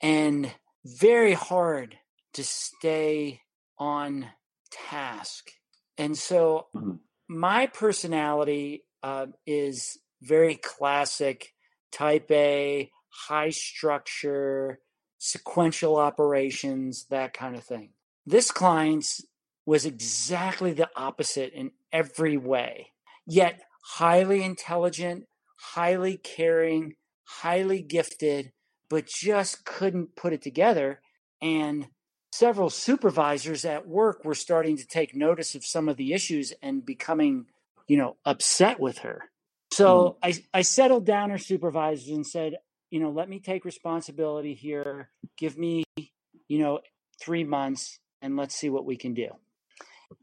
[0.00, 0.50] and
[0.84, 1.96] very hard
[2.34, 3.40] to stay
[3.78, 4.28] on
[4.70, 5.50] task.
[5.98, 6.96] And so mm-hmm.
[7.30, 11.54] My personality uh, is very classic
[11.92, 12.90] type A,
[13.28, 14.80] high structure,
[15.18, 17.90] sequential operations, that kind of thing.
[18.26, 19.24] This client's
[19.64, 22.88] was exactly the opposite in every way,
[23.28, 25.26] yet highly intelligent,
[25.74, 28.50] highly caring, highly gifted,
[28.88, 31.00] but just couldn't put it together.
[31.40, 31.86] And
[32.32, 36.84] several supervisors at work were starting to take notice of some of the issues and
[36.84, 37.46] becoming,
[37.88, 39.30] you know, upset with her.
[39.72, 40.42] So mm.
[40.52, 42.56] I, I settled down her supervisors and said,
[42.90, 45.10] you know, let me take responsibility here.
[45.36, 46.80] Give me, you know,
[47.20, 49.28] three months and let's see what we can do.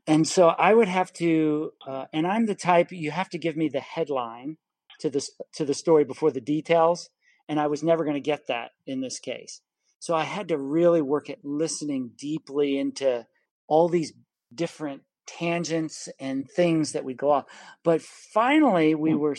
[0.06, 3.56] And so I would have to, uh, and I'm the type you have to give
[3.56, 4.58] me the headline
[5.00, 7.10] to this to the story before the details,
[7.48, 9.62] and I was never going to get that in this case.
[10.00, 13.26] So I had to really work at listening deeply into
[13.68, 14.14] all these
[14.54, 17.46] different tangents and things that we go off.
[17.84, 19.20] But finally, we hmm.
[19.20, 19.36] were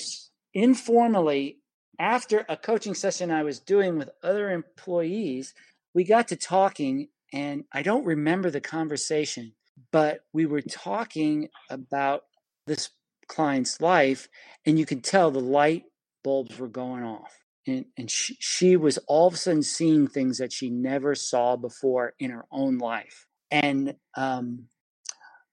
[0.54, 1.58] informally
[1.98, 5.54] after a coaching session I was doing with other employees,
[5.94, 9.54] we got to talking, and I don't remember the conversation,
[9.90, 12.22] but we were talking about
[12.66, 12.90] this
[13.26, 14.28] client's life,
[14.64, 15.84] and you could tell the light
[16.22, 17.36] bulbs were going off.
[17.68, 21.56] And, and she, she was all of a sudden seeing things that she never saw
[21.56, 23.26] before in her own life.
[23.50, 24.68] And um,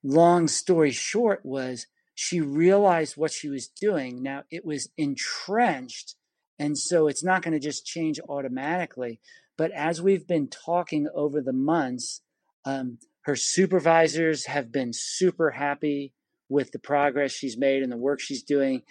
[0.03, 4.23] long story short was she realized what she was doing.
[4.23, 6.15] Now it was entrenched,
[6.57, 9.19] and so it's not going to just change automatically.
[9.57, 12.21] But as we've been talking over the months,
[12.65, 16.13] um, her supervisors have been super happy
[16.47, 18.83] with the progress she's made and the work she's doing.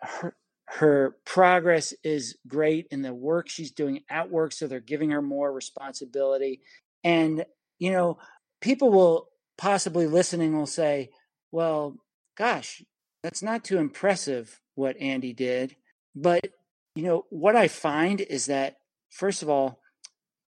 [0.00, 0.36] Her,
[0.70, 5.22] her progress is great in the work she's doing at work, so they're giving her
[5.22, 6.60] more responsibility.
[7.02, 7.46] And,
[7.78, 8.18] you know,
[8.60, 11.10] people will possibly listening will say,
[11.50, 11.96] well,
[12.36, 12.82] gosh,
[13.22, 15.74] that's not too impressive what Andy did.
[16.14, 16.50] But,
[16.94, 18.76] you know, what I find is that,
[19.10, 19.80] first of all,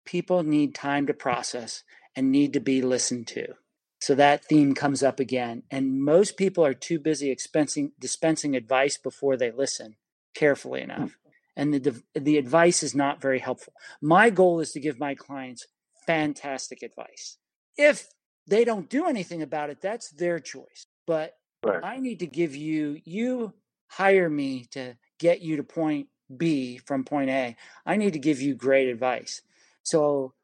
[0.04, 1.82] people need time to process
[2.14, 3.54] and need to be listened to.
[4.00, 5.62] So that theme comes up again.
[5.70, 9.96] And most people are too busy expensing, dispensing advice before they listen
[10.34, 10.90] carefully hmm.
[10.90, 11.16] enough.
[11.56, 13.74] And the, the advice is not very helpful.
[14.00, 15.66] My goal is to give my clients
[16.06, 17.38] fantastic advice.
[17.76, 18.06] If
[18.46, 20.86] they don't do anything about it, that's their choice.
[21.06, 21.82] But right.
[21.82, 23.52] I need to give you, you
[23.88, 27.56] hire me to get you to point B from point A.
[27.84, 29.42] I need to give you great advice.
[29.82, 30.34] So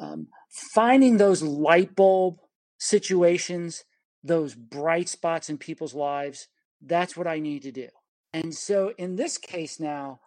[0.00, 0.28] um,
[0.72, 2.38] finding those light bulb
[2.78, 3.84] situations,
[4.22, 6.48] those bright spots in people's lives,
[6.80, 7.88] that's what I need to do.
[8.32, 10.20] And so in this case now,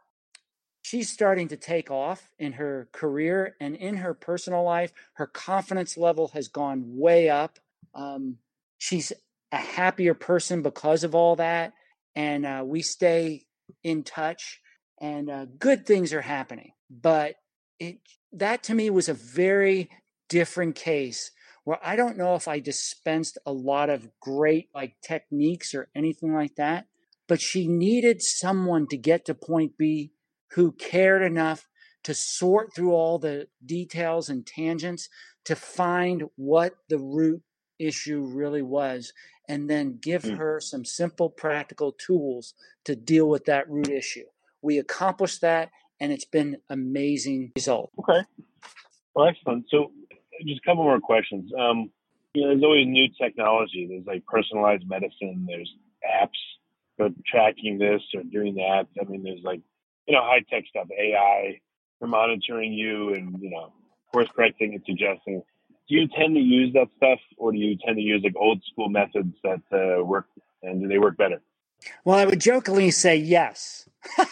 [0.82, 4.92] she's starting to take off in her career and in her personal life.
[5.14, 7.60] Her confidence level has gone way up.
[7.94, 8.38] Um,
[8.78, 9.14] she's
[9.52, 11.74] a happier person because of all that.
[12.16, 13.46] And uh, we stay
[13.84, 14.60] in touch,
[15.00, 16.74] and uh, good things are happening.
[16.90, 17.36] But
[17.80, 18.00] it
[18.34, 19.90] that to me was a very
[20.28, 21.32] different case
[21.64, 26.34] where I don't know if I dispensed a lot of great like techniques or anything
[26.34, 26.88] like that,
[27.32, 30.12] but she needed someone to get to point B
[30.50, 31.66] who cared enough
[32.04, 35.08] to sort through all the details and tangents
[35.46, 37.42] to find what the root
[37.80, 39.14] issue really was
[39.48, 40.38] and then give mm.
[40.38, 44.26] her some simple practical tools to deal with that root issue.
[44.62, 45.70] We accomplished that
[46.02, 47.92] and it's been amazing result.
[47.98, 48.28] Okay.
[49.16, 49.68] Well, excellent.
[49.70, 49.94] So
[50.46, 51.50] just a couple more questions.
[51.58, 51.92] Um,
[52.34, 53.88] you know, there's always new technology.
[53.90, 55.46] There's like personalized medicine.
[55.48, 56.36] There's apps
[57.02, 58.88] for tracking this or doing that.
[59.00, 59.62] I mean, there's like,
[60.08, 61.60] you know, high tech stuff, AI
[62.00, 63.74] for monitoring you and, you know,
[64.12, 65.42] course correcting and suggesting.
[65.90, 68.62] Do you tend to use that stuff or do you tend to use like old
[68.72, 70.28] school methods that uh, work
[70.64, 71.42] and do they work better?
[72.06, 73.90] Well, I would jokingly say yes.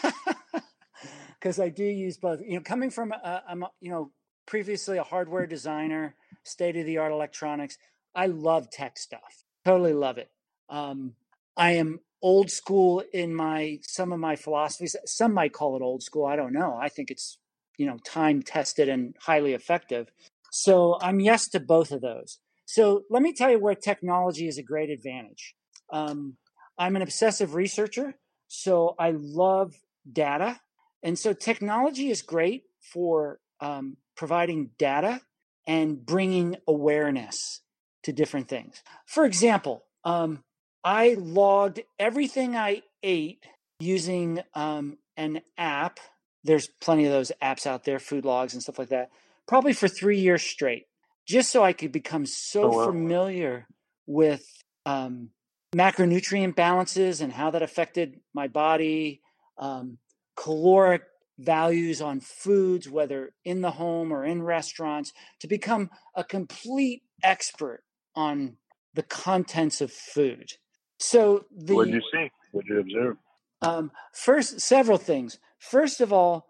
[1.39, 2.41] Because I do use both.
[2.41, 4.11] You know, coming from, I'm, you know,
[4.45, 7.78] previously a hardware designer, state of the art electronics.
[8.13, 9.45] I love tech stuff.
[9.63, 10.30] Totally love it.
[10.67, 11.13] Um,
[11.55, 14.95] I am old school in my some of my philosophies.
[15.05, 16.26] Some might call it old school.
[16.26, 16.78] I don't know.
[16.80, 17.38] I think it's
[17.78, 20.11] you know time tested and highly effective.
[20.51, 22.39] So I'm yes to both of those.
[22.65, 25.55] So let me tell you where technology is a great advantage.
[25.91, 26.38] Um,
[26.78, 28.15] I'm an obsessive researcher,
[28.47, 29.74] so I love
[30.11, 30.59] data,
[31.03, 32.63] and so technology is great
[32.93, 35.22] for um, providing data
[35.67, 37.61] and bringing awareness
[38.03, 38.82] to different things.
[39.05, 40.43] For example, um,
[40.84, 43.45] I logged everything I ate
[43.80, 45.99] using um, an app.
[46.43, 49.09] There's plenty of those apps out there, food logs and stuff like that,
[49.47, 50.88] probably for three years straight,
[51.27, 52.86] just so I could become so oh, wow.
[52.86, 53.67] familiar
[54.07, 54.45] with
[54.86, 55.30] um,
[55.75, 59.21] macronutrient balances and how that affected my body,
[59.57, 59.97] um,
[60.36, 61.03] caloric
[61.38, 67.84] values on foods, whether in the home or in restaurants, to become a complete expert
[68.15, 68.57] on
[68.93, 70.53] the contents of food.
[71.00, 72.32] So, the, what did you see?
[72.52, 73.18] What did you observe?
[73.62, 75.39] Um, first, several things.
[75.58, 76.47] First of all,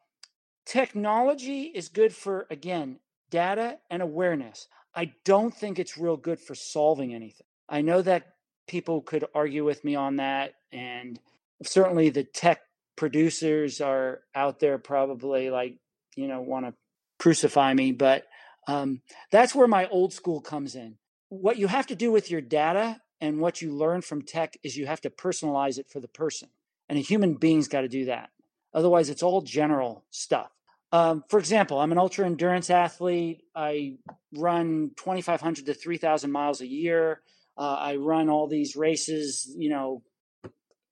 [0.65, 4.67] technology is good for again data and awareness.
[4.95, 7.45] I don't think it's real good for solving anything.
[7.67, 8.33] I know that
[8.67, 11.19] people could argue with me on that, and
[11.63, 12.61] certainly the tech
[12.99, 15.77] producers are out there probably like
[16.17, 16.73] you know want to
[17.17, 18.25] crucify me but
[18.67, 20.95] um, that's where my old school comes in
[21.29, 24.77] what you have to do with your data and what you learn from tech is
[24.77, 26.49] you have to personalize it for the person
[26.87, 28.29] and a human being's got to do that
[28.73, 30.51] otherwise it's all general stuff
[30.91, 33.95] um, for example i'm an ultra endurance athlete i
[34.35, 37.21] run 2500 to 3000 miles a year
[37.57, 40.01] uh, i run all these races you know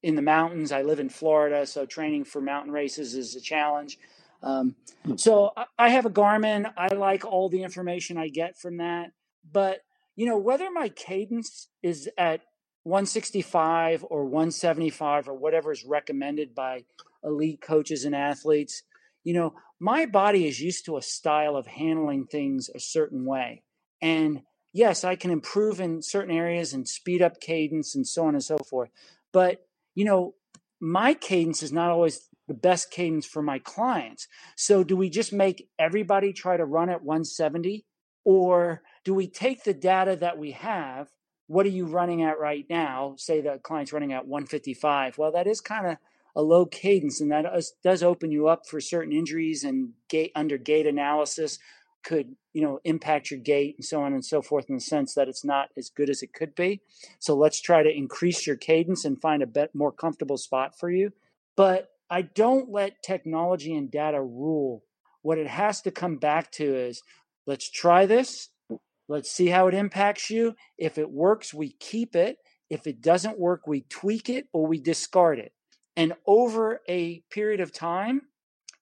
[0.03, 0.71] in the mountains.
[0.71, 3.97] I live in Florida, so training for mountain races is a challenge.
[4.43, 5.15] Um, hmm.
[5.17, 6.71] so I have a Garmin.
[6.77, 9.11] I like all the information I get from that.
[9.51, 9.79] But,
[10.17, 12.41] you know, whether my cadence is at
[12.83, 16.83] 165 or 175 or whatever is recommended by
[17.23, 18.81] elite coaches and athletes,
[19.23, 23.61] you know, my body is used to a style of handling things a certain way.
[24.01, 24.41] And
[24.73, 28.43] yes, I can improve in certain areas and speed up cadence and so on and
[28.43, 28.89] so forth.
[29.31, 30.33] But you know,
[30.79, 34.27] my cadence is not always the best cadence for my clients.
[34.55, 37.85] So do we just make everybody try to run at 170
[38.27, 41.07] or do we take the data that we have?
[41.47, 43.15] What are you running at right now?
[43.17, 45.17] Say the client's running at 155.
[45.17, 45.97] Well, that is kind of
[46.35, 47.45] a low cadence and that
[47.85, 51.57] does open you up for certain injuries and gait under gait analysis
[52.03, 55.15] could you know impact your gait and so on and so forth in the sense
[55.15, 56.79] that it's not as good as it could be
[57.17, 60.91] so let's try to increase your cadence and find a bit more comfortable spot for
[60.91, 61.11] you
[61.55, 64.83] but i don't let technology and data rule
[65.23, 67.01] what it has to come back to is
[67.47, 68.49] let's try this
[69.09, 72.37] let's see how it impacts you if it works we keep it
[72.69, 75.51] if it doesn't work we tweak it or we discard it
[75.95, 78.21] and over a period of time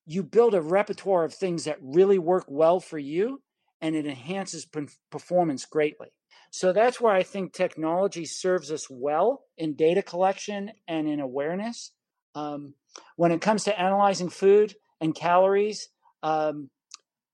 [0.05, 3.41] you build a repertoire of things that really work well for you
[3.81, 4.67] and it enhances
[5.11, 6.07] performance greatly.
[6.51, 11.91] So that's where I think technology serves us well in data collection and in awareness.
[12.33, 12.75] Um,
[13.15, 15.89] when it comes to analyzing food and calories,
[16.23, 16.69] um,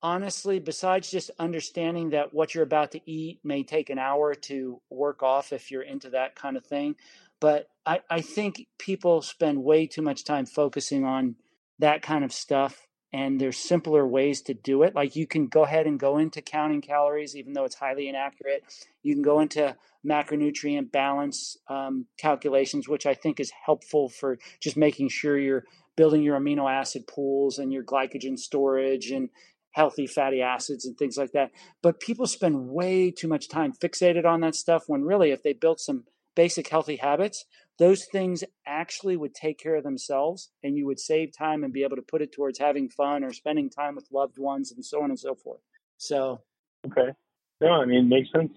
[0.04, 4.82] honestly, besides just understanding that what you're about to eat may take an hour to
[4.89, 6.95] work off if you're into that kind of thing,
[7.39, 11.36] but I, I think people spend way too much time focusing on
[11.80, 14.95] that kind of stuff and there's simpler ways to do it.
[14.95, 18.64] Like you can go ahead and go into counting calories even though it's highly inaccurate.
[19.04, 19.76] You can go into
[20.06, 25.64] macronutrient balance um, calculations which i think is helpful for just making sure you're
[25.95, 29.30] building your amino acid pools and your glycogen storage and
[29.72, 31.51] healthy fatty acids and things like that
[31.82, 35.53] but people spend way too much time fixated on that stuff when really if they
[35.53, 36.03] built some
[36.36, 37.45] basic healthy habits
[37.82, 41.84] those things actually would take care of themselves and you would save time and be
[41.84, 45.01] able to put it towards having fun or spending time with loved ones and so
[45.01, 45.61] on and so forth.
[45.97, 46.41] So,
[46.86, 47.09] okay.
[47.59, 48.51] No, I mean, makes sense.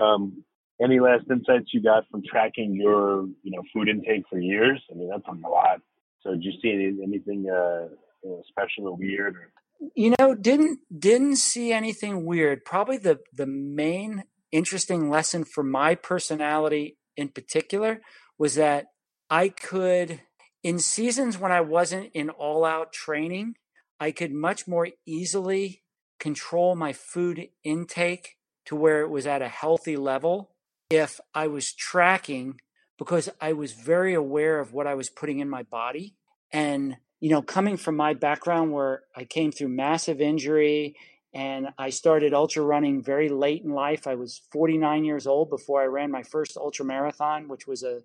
[0.00, 0.44] Um,
[0.80, 4.80] any last insights you got from tracking your, you know, food intake for years?
[4.92, 5.80] I mean, that's a lot.
[6.22, 7.88] So, did you see any, anything uh,
[8.22, 9.34] you know, special or weird?
[9.34, 9.50] Or?
[9.94, 12.64] You know, didn't didn't see anything weird.
[12.64, 18.00] Probably the the main interesting lesson for my personality in particular
[18.38, 18.86] was that
[19.28, 20.20] I could,
[20.62, 23.54] in seasons when I wasn't in all out training,
[23.98, 25.82] I could much more easily
[26.18, 30.50] control my food intake to where it was at a healthy level
[30.90, 32.60] if I was tracking
[32.98, 36.14] because I was very aware of what I was putting in my body.
[36.52, 40.96] And, you know, coming from my background where I came through massive injury
[41.32, 44.06] and I started ultra running very late in life.
[44.06, 48.02] I was 49 years old before I ran my first ultra marathon, which was a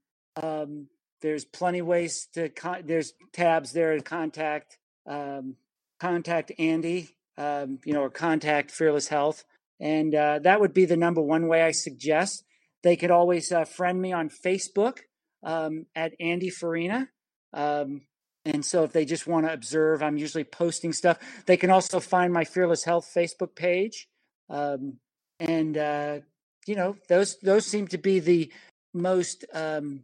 [0.41, 0.87] Um,
[1.21, 5.57] there's plenty ways to con- there's tabs there to contact um,
[5.99, 9.45] contact Andy, um, you know, or contact Fearless Health,
[9.79, 12.43] and uh, that would be the number one way I suggest.
[12.85, 14.99] They could always uh, friend me on Facebook
[15.41, 17.09] um, at Andy Farina.
[17.51, 18.03] Um,
[18.45, 21.17] and so if they just want to observe, I'm usually posting stuff.
[21.47, 24.07] They can also find my Fearless Health Facebook page.
[24.51, 24.99] Um,
[25.39, 26.19] and uh,
[26.67, 28.53] you know, those those seem to be the
[28.93, 30.03] most um,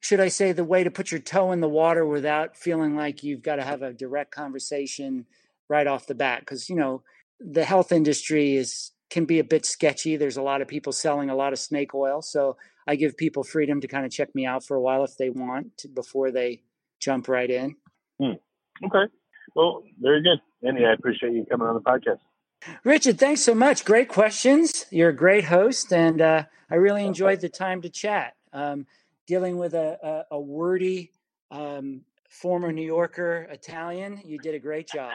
[0.00, 3.24] should I say the way to put your toe in the water without feeling like
[3.24, 5.26] you've got to have a direct conversation
[5.68, 7.02] right off the bat because you know
[7.40, 10.16] the health industry is can be a bit sketchy.
[10.16, 13.42] There's a lot of people selling a lot of snake oil, so I give people
[13.42, 16.30] freedom to kind of check me out for a while if they want to, before
[16.30, 16.62] they
[17.00, 17.76] jump right in.
[18.20, 18.32] Hmm.
[18.84, 19.12] Okay.
[19.54, 20.40] Well, very good.
[20.66, 22.18] Andy, I appreciate you coming on the podcast.
[22.84, 23.84] Richard, thanks so much.
[23.84, 24.86] Great questions.
[24.90, 28.34] You're a great host, and uh, I really enjoyed the time to chat.
[28.52, 28.86] Um,
[29.26, 31.12] dealing with a, a, a wordy
[31.50, 35.14] um, former New Yorker Italian, you did a great job.